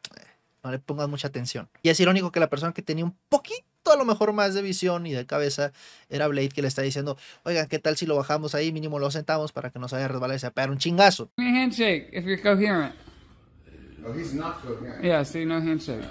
no 0.62 0.70
le 0.70 0.78
pongas 0.78 1.08
mucha 1.08 1.26
atención. 1.26 1.68
Y 1.82 1.88
es 1.88 1.98
irónico 1.98 2.30
que 2.30 2.38
la 2.38 2.48
persona 2.48 2.72
que 2.72 2.82
tenía 2.82 3.04
un 3.04 3.16
poquito 3.28 3.64
a 3.92 3.96
lo 3.96 4.04
mejor 4.04 4.32
más 4.32 4.54
de 4.54 4.62
visión 4.62 5.08
y 5.08 5.12
de 5.12 5.26
cabeza 5.26 5.72
era 6.08 6.28
Blade 6.28 6.50
que 6.50 6.62
le 6.62 6.68
está 6.68 6.82
diciendo, 6.82 7.18
oigan, 7.42 7.66
¿qué 7.66 7.80
tal 7.80 7.96
si 7.96 8.06
lo 8.06 8.14
bajamos 8.14 8.54
ahí, 8.54 8.70
mínimo 8.70 9.00
lo 9.00 9.10
sentamos 9.10 9.50
para 9.50 9.70
que 9.70 9.80
no 9.80 9.88
se 9.88 9.96
vaya 9.96 10.04
a 10.04 10.08
resbalar 10.08 10.36
y 10.36 10.38
se 10.38 10.48
pegar 10.52 10.70
un 10.70 10.78
chingazo? 10.78 11.30
Handshake 11.36 12.10
if 12.12 12.24
you're 12.24 12.40
coherent. 12.40 12.94
Oh, 14.06 14.12
he's 14.16 14.32
not 14.34 14.62
coherent. 14.62 15.02
Yeah, 15.02 15.24
see, 15.24 15.44
no 15.44 15.56
handshake. 15.56 16.04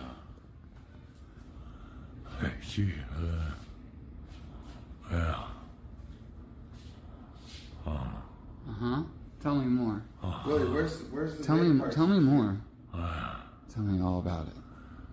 Hey, 2.41 2.51
she, 2.61 2.91
uh, 3.15 3.53
well, 5.09 5.52
huh. 8.83 9.03
Tell 9.41 9.55
me 9.55 9.65
more. 9.65 10.01
Willie, 10.45 10.71
where's 10.71 11.01
where's 11.11 11.37
the 11.37 11.43
Tell 11.43 11.57
big 11.57 11.67
me, 11.73 11.79
part? 11.79 11.91
tell 11.91 12.07
me 12.07 12.19
more. 12.19 12.57
Tell 13.73 13.83
me 13.83 14.01
all 14.01 14.19
about 14.19 14.47
it. 14.47 14.57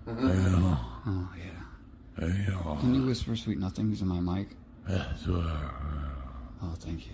well, 0.07 0.87
Oh 1.07 1.29
yeah. 1.37 2.27
hey, 2.29 2.47
Can 2.81 2.95
you 2.95 3.07
whisper 3.07 3.35
sweet 3.37 3.59
nothings 3.59 4.03
in 4.03 4.09
my 4.09 4.21
mic? 4.21 4.49
that's, 4.87 5.27
uh, 5.27 5.69
Oh, 6.63 6.75
thank 6.79 7.07
you. 7.07 7.13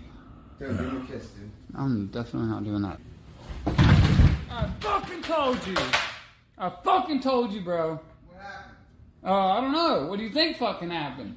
Dude, 0.59 0.77
give 0.77 0.79
him 0.89 1.01
a 1.01 1.05
kiss, 1.05 1.27
dude. 1.29 1.51
I'm 1.75 2.07
definitely 2.07 2.49
not 2.49 2.63
doing 2.65 2.81
that. 2.81 2.99
I 4.49 4.67
fucking 4.81 5.21
told 5.21 5.65
you. 5.67 5.75
I 6.57 6.69
fucking 6.83 7.21
told 7.21 7.53
you, 7.53 7.61
bro. 7.61 7.99
What 8.27 8.41
happened? 8.41 8.75
Uh, 9.23 9.57
I 9.57 9.61
don't 9.61 9.71
know. 9.71 10.07
What 10.07 10.17
do 10.19 10.23
you 10.25 10.31
think 10.33 10.57
fucking 10.57 10.89
happened? 10.91 11.35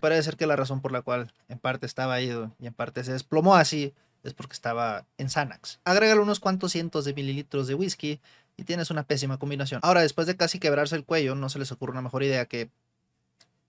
Parece 0.00 0.24
ser 0.24 0.36
que 0.36 0.46
la 0.46 0.54
razón 0.56 0.80
por 0.82 0.92
la 0.92 1.00
cual 1.00 1.32
en 1.48 1.58
parte 1.58 1.86
estaba 1.86 2.20
ido 2.20 2.50
y 2.60 2.66
en 2.66 2.74
parte 2.74 3.02
se 3.04 3.12
desplomó 3.12 3.54
así 3.54 3.94
es 4.24 4.34
porque 4.34 4.54
estaba 4.54 5.06
en 5.18 5.28
Xanax. 5.28 5.80
Agrégale 5.84 6.20
unos 6.20 6.40
cuantos 6.40 6.72
cientos 6.72 7.04
de 7.04 7.14
mililitros 7.14 7.66
de 7.66 7.74
whisky 7.74 8.20
y 8.56 8.64
tienes 8.64 8.90
una 8.90 9.02
pésima 9.02 9.38
combinación. 9.38 9.80
Ahora, 9.82 10.02
después 10.02 10.26
de 10.26 10.36
casi 10.36 10.58
quebrarse 10.58 10.96
el 10.96 11.04
cuello, 11.04 11.34
no 11.34 11.48
se 11.48 11.58
les 11.58 11.70
ocurre 11.72 11.92
una 11.92 12.02
mejor 12.02 12.22
idea 12.22 12.46
que 12.46 12.70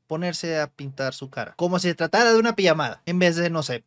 ponerse 0.08 0.60
a 0.60 0.68
pintar 0.68 1.14
su 1.14 1.30
cara. 1.30 1.54
Como 1.58 1.80
si 1.80 1.90
se 1.90 1.96
tratara 1.96 2.32
de 2.32 2.40
una 2.40 2.56
pijamada, 2.56 3.02
en 3.06 3.20
vez 3.20 3.36
de, 3.36 3.50
no 3.50 3.64
sé, 3.64 3.84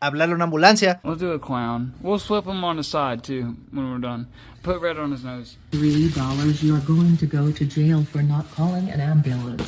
hablarle 0.00 0.32
a 0.32 0.36
una 0.36 0.44
ambulancia. 0.44 1.00
We'll 1.04 1.18
do 1.18 1.32
a 1.32 1.40
clown. 1.40 1.94
We'll 2.00 2.18
flip 2.18 2.46
him 2.46 2.64
on 2.64 2.76
the 2.76 2.84
side 2.84 3.22
too 3.22 3.56
when 3.72 3.90
we're 3.90 4.00
done. 4.00 4.26
Put 4.62 4.80
red 4.80 4.98
on 4.98 5.12
his 5.12 5.24
nose. 5.24 5.56
Three 5.70 6.08
dollars 6.08 6.62
you're 6.62 6.84
going 6.86 7.16
to 7.18 7.26
go 7.26 7.50
to 7.50 7.64
jail 7.64 8.04
for 8.04 8.22
not 8.22 8.50
calling 8.54 8.90
an 8.90 9.00
ambulance. 9.00 9.62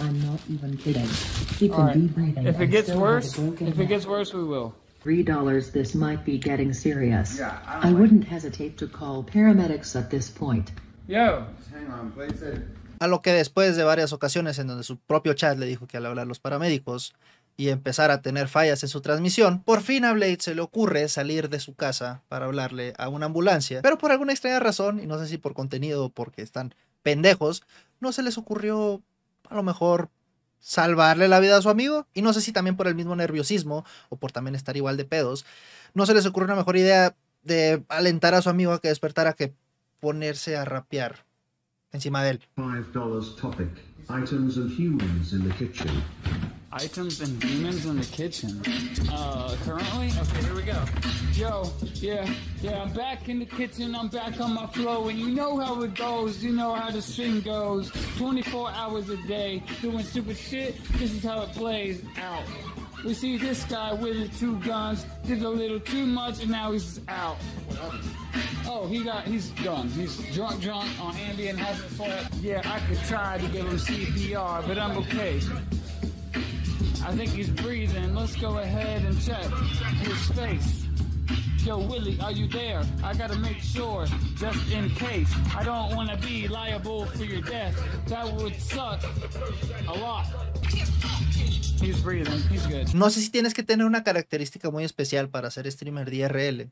I'm 0.00 0.20
not 0.20 0.40
even 0.48 0.76
kidding. 0.76 1.08
He 1.58 1.68
can 1.68 1.86
right. 1.86 1.94
be 1.94 2.06
breathing. 2.06 2.46
If 2.46 2.60
it 2.60 2.68
gets 2.68 2.90
worse, 2.90 3.36
if 3.36 3.78
it 3.78 3.86
gets 3.86 4.06
worse, 4.06 4.32
we 4.32 4.44
will. 4.44 4.74
Three 5.02 5.22
dollars 5.22 5.70
this 5.72 5.94
might 5.94 6.24
be 6.24 6.38
getting 6.38 6.72
serious. 6.74 7.38
Yeah, 7.38 7.60
I 7.66 7.88
I 7.88 7.90
like 7.90 8.00
wouldn't 8.00 8.24
hesitate 8.28 8.76
to 8.78 8.88
call 8.88 9.24
paramedics 9.24 9.94
at 9.96 10.10
this 10.10 10.30
point. 10.30 10.70
Yo, 11.06 11.46
Just 11.58 11.70
hang 11.72 11.86
on. 11.90 12.12
Blade 12.14 12.36
said 12.36 12.62
A 13.00 13.06
lo 13.06 13.22
que 13.22 13.32
después 13.32 13.76
de 13.76 13.84
varias 13.84 14.12
ocasiones 14.12 14.58
en 14.58 14.66
donde 14.66 14.82
su 14.82 14.98
propio 14.98 15.34
chat 15.34 15.56
le 15.56 15.66
dijo 15.66 15.86
que 15.86 15.98
al 15.98 16.06
hablar 16.06 16.26
los 16.26 16.40
paramédicos 16.40 17.14
y 17.56 17.68
empezar 17.68 18.10
a 18.10 18.22
tener 18.22 18.48
fallas 18.48 18.82
en 18.82 18.88
su 18.88 19.00
transmisión, 19.00 19.62
por 19.62 19.82
fin 19.82 20.04
a 20.04 20.12
Blade 20.12 20.38
se 20.40 20.54
le 20.54 20.62
ocurre 20.62 21.08
salir 21.08 21.48
de 21.48 21.60
su 21.60 21.74
casa 21.74 22.22
para 22.28 22.46
hablarle 22.46 22.94
a 22.98 23.08
una 23.08 23.26
ambulancia, 23.26 23.82
pero 23.82 23.98
por 23.98 24.10
alguna 24.12 24.32
extraña 24.32 24.60
razón, 24.60 25.00
y 25.00 25.06
no 25.06 25.18
sé 25.18 25.26
si 25.26 25.38
por 25.38 25.54
contenido 25.54 26.04
o 26.04 26.10
porque 26.10 26.42
están 26.42 26.74
pendejos, 27.02 27.62
no 28.00 28.12
se 28.12 28.22
les 28.22 28.36
ocurrió 28.38 29.02
a 29.48 29.54
lo 29.54 29.62
mejor 29.62 30.10
salvarle 30.60 31.28
la 31.28 31.40
vida 31.40 31.56
a 31.56 31.62
su 31.62 31.70
amigo, 31.70 32.06
y 32.14 32.22
no 32.22 32.32
sé 32.32 32.40
si 32.40 32.52
también 32.52 32.76
por 32.76 32.88
el 32.88 32.94
mismo 32.94 33.16
nerviosismo 33.16 33.84
o 34.08 34.16
por 34.16 34.32
también 34.32 34.54
estar 34.54 34.76
igual 34.76 34.96
de 34.96 35.04
pedos, 35.04 35.44
no 35.94 36.06
se 36.06 36.14
les 36.14 36.26
ocurrió 36.26 36.46
una 36.46 36.56
mejor 36.56 36.76
idea 36.76 37.16
de 37.42 37.82
alentar 37.88 38.34
a 38.34 38.42
su 38.42 38.50
amigo 38.50 38.72
a 38.72 38.80
que 38.80 38.88
despertara 38.88 39.32
que 39.32 39.54
ponerse 40.00 40.56
a 40.56 40.64
rapear 40.64 41.24
encima 41.92 42.22
de 42.22 42.30
él. 42.30 42.40
Five 42.56 42.86
dollars 42.92 43.36
topic. 43.36 43.68
Items. 44.10 44.58
Items 46.72 47.20
and 47.20 47.40
demons 47.40 47.86
in 47.86 47.98
the 47.98 48.06
kitchen. 48.06 48.62
Uh, 49.10 49.56
currently? 49.64 50.10
Okay, 50.18 50.42
here 50.42 50.54
we 50.54 50.62
go. 50.62 50.84
Yo, 51.32 51.70
yeah, 51.94 52.28
yeah, 52.60 52.82
I'm 52.82 52.92
back 52.92 53.28
in 53.28 53.38
the 53.38 53.46
kitchen. 53.46 53.94
I'm 53.94 54.08
back 54.08 54.40
on 54.40 54.54
my 54.54 54.66
flow. 54.66 55.08
And 55.08 55.18
you 55.18 55.30
know 55.30 55.58
how 55.58 55.82
it 55.82 55.94
goes. 55.94 56.42
You 56.42 56.52
know 56.52 56.74
how 56.74 56.90
the 56.90 57.02
stream 57.02 57.40
goes. 57.40 57.90
24 58.18 58.70
hours 58.70 59.08
a 59.08 59.16
day 59.28 59.62
doing 59.80 60.04
stupid 60.04 60.36
shit. 60.36 60.82
This 60.94 61.12
is 61.12 61.24
how 61.24 61.42
it 61.42 61.50
plays 61.50 62.02
out. 62.18 62.44
We 63.04 63.14
see 63.14 63.38
this 63.38 63.62
guy 63.64 63.92
with 63.94 64.18
the 64.18 64.38
two 64.38 64.56
guns, 64.58 65.06
did 65.24 65.42
a 65.42 65.48
little 65.48 65.78
too 65.78 66.04
much, 66.04 66.42
and 66.42 66.50
now 66.50 66.72
he's 66.72 67.00
out. 67.06 67.36
Oh, 68.66 68.88
he 68.88 69.04
got, 69.04 69.24
he's 69.24 69.50
done. 69.50 69.88
He's 69.90 70.18
drunk, 70.34 70.60
drunk 70.60 70.88
on 71.00 71.14
Ambien, 71.14 71.56
hasn't 71.56 71.92
slept. 71.92 72.34
Yeah, 72.42 72.60
I 72.64 72.80
could 72.80 72.98
try 73.04 73.38
to 73.38 73.46
give 73.48 73.66
him 73.66 73.76
CPR, 73.76 74.66
but 74.66 74.78
I'm 74.78 74.98
okay. 74.98 75.40
I 77.04 77.14
think 77.16 77.30
he's 77.30 77.50
breathing. 77.50 78.14
Let's 78.14 78.36
go 78.36 78.58
ahead 78.58 79.02
and 79.04 79.20
check 79.20 79.50
his 80.00 80.30
face. 80.36 80.84
Yo, 81.64 81.78
Willie, 81.78 82.18
are 82.20 82.32
you 82.32 82.48
there? 82.48 82.82
I 83.02 83.14
gotta 83.14 83.38
make 83.38 83.60
sure, 83.60 84.06
just 84.36 84.70
in 84.72 84.90
case. 84.90 85.28
I 85.56 85.64
don't 85.64 85.94
wanna 85.94 86.16
be 86.16 86.48
liable 86.48 87.06
for 87.06 87.24
your 87.24 87.42
death. 87.42 87.76
That 88.06 88.32
would 88.32 88.54
suck 88.60 89.02
a 89.86 89.98
lot. 89.98 90.26
He's 91.80 92.00
breathing. 92.02 92.40
He's 92.50 92.66
good. 92.66 92.94
No 92.94 93.10
sé 93.10 93.20
si 93.20 93.30
tienes 93.30 93.54
que 93.54 93.62
tener 93.62 93.86
una 93.86 94.02
característica 94.02 94.70
muy 94.70 94.84
especial 94.84 95.28
para 95.28 95.50
ser 95.50 95.70
streamer 95.70 96.10
de 96.10 96.70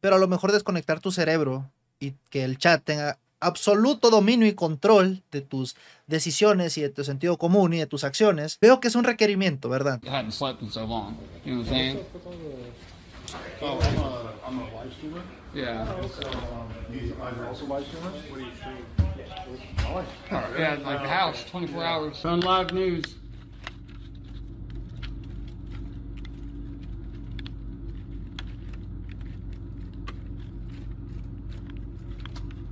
pero 0.00 0.16
a 0.16 0.18
lo 0.18 0.26
mejor 0.26 0.50
desconectar 0.50 1.00
tu 1.00 1.12
cerebro 1.12 1.70
y 2.00 2.14
que 2.28 2.42
el 2.42 2.58
chat 2.58 2.82
tenga 2.82 3.18
absoluto 3.42 4.08
dominio 4.08 4.46
y 4.46 4.54
control 4.54 5.22
de 5.30 5.40
tus 5.40 5.76
decisiones 6.06 6.78
y 6.78 6.82
de 6.82 6.88
tu 6.88 7.04
sentido 7.04 7.36
común 7.36 7.74
y 7.74 7.78
de 7.78 7.86
tus 7.86 8.04
acciones, 8.04 8.58
veo 8.60 8.80
que 8.80 8.88
es 8.88 8.94
un 8.94 9.04
requerimiento, 9.04 9.68
¿verdad? 9.68 10.00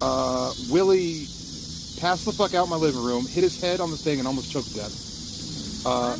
Uh, 0.00 0.52
Willie 0.70 1.26
passed 2.00 2.24
the 2.24 2.32
fuck 2.32 2.54
out 2.54 2.64
in 2.64 2.70
my 2.70 2.76
living 2.76 3.02
room, 3.02 3.26
hit 3.26 3.42
his 3.42 3.60
head 3.60 3.80
on 3.80 3.90
the 3.90 3.96
thing, 3.96 4.18
and 4.18 4.26
almost 4.26 4.50
choked 4.50 4.68
to 4.68 4.76
death. 4.76 5.86
Uh, 5.86 6.16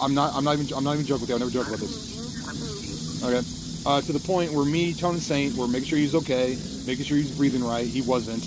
I'm 0.00 0.14
not. 0.14 0.34
I'm 0.34 0.44
not 0.44 0.58
even. 0.58 0.76
I'm 0.76 0.84
not 0.84 0.94
even 0.94 1.06
joking 1.06 1.22
with 1.22 1.30
you. 1.30 1.36
I 1.36 1.38
never 1.38 1.50
joke 1.50 1.66
about 1.66 1.80
this. 1.80 3.22
Okay. 3.24 3.42
Uh, 3.86 4.00
to 4.02 4.12
the 4.12 4.20
point 4.20 4.52
where 4.52 4.64
me, 4.64 4.92
Tone 4.92 5.14
and 5.14 5.22
Saint, 5.22 5.56
were 5.56 5.66
making 5.66 5.88
sure 5.88 5.98
he's 5.98 6.14
okay, 6.14 6.58
making 6.86 7.04
sure 7.04 7.16
he's 7.16 7.36
breathing 7.36 7.64
right. 7.64 7.86
He 7.86 8.02
wasn't. 8.02 8.44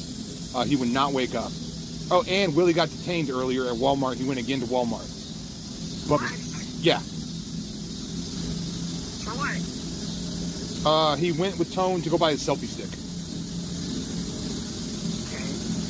Uh, 0.56 0.63
he 0.66 0.75
would 0.75 0.90
not 0.90 1.13
wake 1.13 1.36
up. 1.36 1.51
Oh, 2.12 2.25
and 2.28 2.54
Willie 2.54 2.74
got 2.74 2.90
detained 2.90 3.30
earlier 3.30 3.68
at 3.68 3.74
Walmart. 3.74 4.18
He 4.18 4.25
went 4.25 4.40
again 4.40 4.60
to 4.60 4.66
Walmart. 4.66 5.08
But, 6.10 6.20
yeah. 6.82 7.00
Uh, 10.86 11.16
he 11.16 11.32
went 11.32 11.58
with 11.58 11.74
Tone 11.74 12.01
to 12.01 12.10
go 12.10 12.18
buy 12.18 12.32
his 12.32 12.46
selfie 12.46 12.68
stick. 12.68 13.00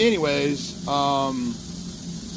Anyways, 0.01 0.87
um, 0.87 1.53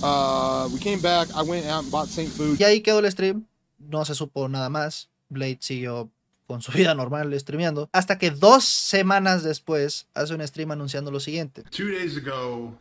uh, 0.03 0.69
we 0.71 0.79
came 0.79 1.01
back. 1.01 1.29
I 1.35 1.43
went 1.43 1.65
out 1.65 1.85
and 1.85 1.91
bought 1.91 2.09
Saint 2.09 2.29
food. 2.29 2.59
Y 2.61 2.65
ahí 2.65 2.83
quedó 2.83 2.99
el 2.99 3.11
stream, 3.11 3.47
no 3.79 4.05
se 4.05 4.15
supo 4.15 4.49
nada 4.51 4.69
más, 4.69 5.09
Blade 5.31 5.59
siguió 5.61 6.11
con 6.47 6.61
su 6.61 6.73
vida 6.77 6.95
normal 6.95 7.33
streameando, 7.41 7.89
hasta 7.95 8.19
que 8.19 8.31
dos 8.31 8.65
semanas 8.65 9.43
después 9.43 10.07
hace 10.13 10.35
un 10.35 10.47
stream 10.47 10.73
anunciando 10.73 11.11
lo 11.11 11.21
siguiente. 11.21 11.63
Two 11.71 11.91
days 11.91 12.19
ago, 12.19 12.75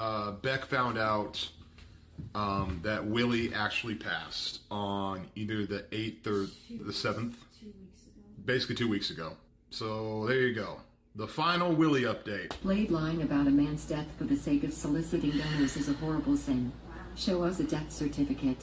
uh, 0.00 0.32
Beck 0.42 0.66
found 0.66 0.98
out 0.98 1.48
um, 2.34 2.80
that 2.82 3.06
Willie 3.06 3.54
actually 3.54 3.94
passed 3.94 4.62
on 4.68 5.28
either 5.36 5.64
the 5.64 5.84
8th 5.92 6.26
or 6.26 6.48
the 6.84 6.92
7th. 6.92 7.34
Basically, 8.44 8.74
two 8.74 8.88
weeks 8.88 9.10
ago. 9.10 9.36
So 9.70 10.26
there 10.26 10.40
you 10.40 10.54
go. 10.54 10.80
The 11.16 11.26
final 11.26 11.72
Willie 11.72 12.04
update. 12.04 12.54
Blade 12.62 12.90
lying 12.90 13.22
about 13.22 13.46
a 13.48 13.50
man's 13.50 13.84
death 13.88 14.06
for 14.18 14.24
the 14.24 14.36
sake 14.36 14.62
of 14.64 14.72
soliciting 14.72 15.32
donors 15.32 15.76
is 15.76 15.88
a 15.88 15.94
horrible 15.94 16.36
sin. 16.36 16.72
Show 17.16 17.44
us 17.44 17.58
a 17.58 17.64
death 17.64 17.90
certificate. 17.90 18.58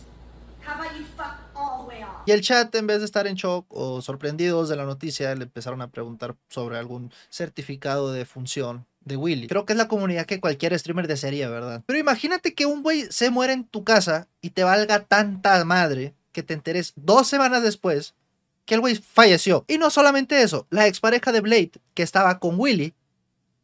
How 0.61 0.79
about 0.79 0.97
you 0.97 1.05
fuck 1.17 1.37
all 1.55 1.83
the 1.83 1.89
way 1.89 2.03
off? 2.03 2.23
Y 2.25 2.31
el 2.31 2.41
chat, 2.41 2.73
en 2.75 2.87
vez 2.87 2.99
de 2.99 3.05
estar 3.05 3.27
en 3.27 3.35
shock 3.35 3.65
o 3.69 4.01
sorprendidos 4.01 4.69
de 4.69 4.77
la 4.77 4.85
noticia, 4.85 5.35
le 5.35 5.43
empezaron 5.43 5.81
a 5.81 5.89
preguntar 5.89 6.35
sobre 6.49 6.77
algún 6.77 7.11
certificado 7.29 8.13
de 8.13 8.25
función 8.25 8.85
de 9.01 9.17
Willy. 9.17 9.47
Creo 9.47 9.65
que 9.65 9.73
es 9.73 9.77
la 9.77 9.87
comunidad 9.87 10.25
que 10.25 10.39
cualquier 10.39 10.77
streamer 10.79 11.07
desearía, 11.07 11.49
¿verdad? 11.49 11.83
Pero 11.85 11.99
imagínate 11.99 12.53
que 12.53 12.65
un 12.65 12.83
güey 12.83 13.05
se 13.09 13.29
muere 13.29 13.53
en 13.53 13.65
tu 13.65 13.83
casa 13.83 14.27
y 14.41 14.51
te 14.51 14.63
valga 14.63 15.01
tanta 15.01 15.63
madre 15.65 16.13
que 16.31 16.41
te 16.41 16.53
enteres 16.53 16.93
dos 16.95 17.27
semanas 17.27 17.63
después 17.63 18.15
que 18.65 18.75
el 18.75 18.81
güey 18.81 18.95
falleció. 18.95 19.65
Y 19.67 19.77
no 19.77 19.89
solamente 19.89 20.41
eso, 20.41 20.67
la 20.69 20.87
expareja 20.87 21.31
de 21.31 21.41
Blade, 21.41 21.71
que 21.93 22.03
estaba 22.03 22.39
con 22.39 22.59
Willy, 22.59 22.93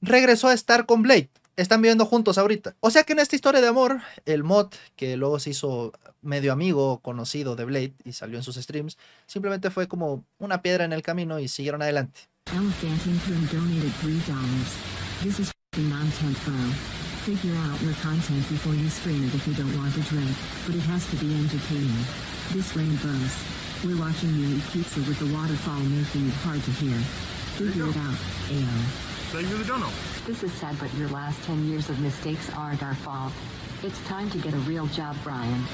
regresó 0.01 0.47
a 0.47 0.53
estar 0.53 0.85
con 0.85 1.01
Blade. 1.01 1.29
están 1.55 1.81
viviendo 1.81 2.05
juntos 2.05 2.37
ahorita. 2.37 2.75
O 2.79 2.91
sea 2.91 3.03
que 3.03 3.13
en 3.13 3.19
esta 3.19 3.35
historia 3.35 3.61
de 3.61 3.67
amor, 3.67 4.01
el 4.25 4.43
mod, 4.43 4.67
que 4.95 5.17
luego 5.17 5.39
se 5.39 5.51
hizo 5.51 5.93
medio 6.21 6.51
amigo 6.53 6.99
conocido 6.99 7.55
de 7.55 7.65
Blade 7.65 7.93
y 8.03 8.13
salió 8.13 8.37
en 8.37 8.43
sus 8.43 8.55
streams, 8.55 8.97
simplemente 9.27 9.69
fue 9.69 9.87
como 9.87 10.23
una 10.39 10.61
piedra 10.61 10.85
en 10.85 10.93
el 10.93 11.01
camino 11.01 11.39
y 11.39 11.47
siguieron 11.47 11.81
adelante. 11.81 12.21
Elephanting 12.47 13.19
Prim 13.19 13.47
donated 13.51 13.91
$3. 14.01 14.11
This 15.23 15.39
is 15.39 15.51
f***ing 15.73 15.89
content, 15.91 16.37
bro. 16.45 16.55
Figure 17.23 17.55
out 17.55 17.79
your. 17.81 17.91
We're 23.83 23.97
watching 23.97 24.29
you 24.37 24.57
eat 24.57 24.63
pizza 24.71 24.99
with 24.99 25.17
the 25.17 25.33
waterfall 25.33 25.79
making 25.79 26.27
it 26.27 26.33
hard 26.45 26.61
to 26.61 26.71
hear. 26.71 26.93
Figure 27.57 27.89
it 27.89 27.97
out, 27.97 28.13
AO. 28.53 28.77
Thank 29.33 29.49
you 29.49 29.57
for 29.57 29.63
the 29.63 29.67
dono. 29.67 29.87
This 30.27 30.43
is 30.43 30.51
sad, 30.53 30.77
but 30.79 30.93
your 30.99 31.09
last 31.09 31.41
10 31.45 31.67
years 31.67 31.89
of 31.89 31.99
mistakes 31.99 32.47
aren't 32.55 32.83
our 32.83 32.93
fault. 32.93 33.33
It's 33.81 33.97
time 34.07 34.29
to 34.29 34.37
get 34.37 34.53
a 34.53 34.59
real 34.69 34.85
job, 34.93 35.15
Brian. 35.23 35.65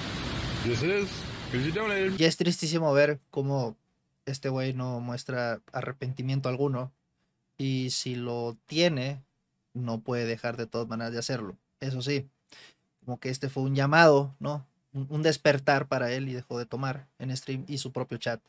Yes, 0.64 0.84
it 0.84 0.90
is. 0.90 1.10
Because 1.52 1.66
you 1.68 1.74
donated. 1.74 2.18
Y 2.18 2.24
es 2.24 2.38
tristísimo 2.38 2.94
ver 2.94 3.20
cómo 3.30 3.76
este 4.26 4.48
güey 4.48 4.74
no 4.74 5.02
muestra 5.02 5.60
arrepentimiento 5.74 6.48
alguno. 6.48 6.94
Y 7.58 7.90
si 7.90 8.16
lo 8.16 8.56
tiene, 8.68 9.22
no 9.74 10.00
puede 10.00 10.26
dejar 10.26 10.56
de 10.56 10.66
todas 10.66 10.88
maneras 10.88 11.12
de 11.12 11.20
hacerlo. 11.20 11.58
Eso 11.82 12.02
sí, 12.02 12.30
como 13.04 13.20
que 13.20 13.30
este 13.30 13.50
fue 13.50 13.64
un 13.64 13.76
llamado, 13.76 14.34
¿no? 14.40 14.66
Un, 15.10 15.22
despertar 15.22 15.88
para 15.88 16.12
él 16.12 16.30
y 16.30 16.34
dejó 16.34 16.58
de 16.58 16.66
tomar 16.66 17.08
en 17.20 17.36
stream 17.36 17.66
y 17.68 17.78
su 17.78 17.92
propio 17.92 18.18
chat 18.18 18.42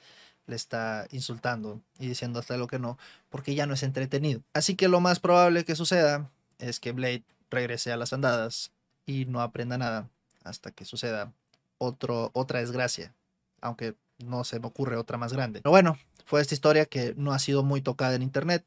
le 0.46 0.56
está 0.56 1.06
insultando 1.10 1.80
y 1.98 2.08
diciendo 2.08 2.38
hasta 2.38 2.56
lo 2.56 2.66
que 2.66 2.78
no, 2.78 2.98
porque 3.28 3.54
ya 3.54 3.66
no 3.66 3.74
es 3.74 3.82
entretenido. 3.82 4.40
Así 4.54 4.76
que 4.76 4.88
lo 4.88 5.00
más 5.00 5.20
probable 5.20 5.64
que 5.64 5.76
suceda 5.76 6.30
es 6.58 6.80
que 6.80 6.92
Blade 6.92 7.24
regrese 7.50 7.92
a 7.92 7.96
las 7.96 8.12
andadas 8.12 8.72
y 9.04 9.26
no 9.26 9.40
aprenda 9.40 9.78
nada 9.78 10.08
hasta 10.44 10.70
que 10.70 10.84
suceda 10.84 11.32
otro, 11.76 12.30
otra 12.32 12.60
desgracia, 12.60 13.12
aunque 13.60 13.94
no 14.18 14.44
se 14.44 14.58
me 14.58 14.66
ocurre 14.66 14.96
otra 14.96 15.18
más 15.18 15.32
grande. 15.32 15.60
Pero 15.60 15.70
bueno, 15.70 15.98
fue 16.24 16.40
esta 16.40 16.54
historia 16.54 16.86
que 16.86 17.14
no 17.16 17.32
ha 17.32 17.38
sido 17.38 17.62
muy 17.62 17.80
tocada 17.80 18.14
en 18.14 18.22
internet, 18.22 18.64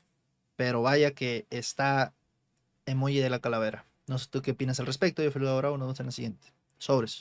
pero 0.56 0.82
vaya 0.82 1.12
que 1.12 1.46
está 1.50 2.14
emoji 2.86 3.20
de 3.20 3.30
la 3.30 3.40
calavera. 3.40 3.86
No 4.08 4.18
sé 4.18 4.28
tú 4.30 4.42
qué 4.42 4.52
opinas 4.52 4.80
al 4.80 4.86
respecto. 4.86 5.24
Yo 5.24 5.32
fui 5.32 5.42
Laura, 5.42 5.70
nos 5.70 5.80
vemos 5.80 6.00
en 6.00 6.06
la 6.08 6.12
siguiente. 6.12 6.48
Sobres. 6.78 7.20